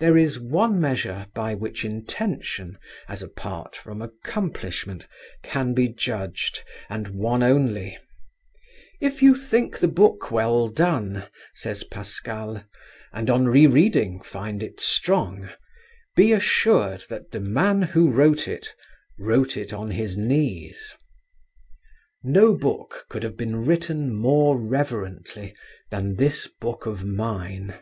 [0.00, 5.06] There is one measure by which intention as apart from accomplishment
[5.44, 7.96] can be judged, and one only:
[9.00, 11.22] "If you think the book well done,"
[11.54, 12.64] says Pascal,
[13.12, 15.50] "and on re reading find it strong;
[16.16, 18.74] be assured that the man who wrote it,
[19.16, 20.92] wrote it on his knees."
[22.24, 25.54] No book could have been written more reverently
[25.92, 27.78] than this book of mine.